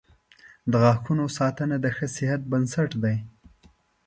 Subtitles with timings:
[0.71, 3.17] •د غاښونو ساتنه د ښه صحت بنسټ دی.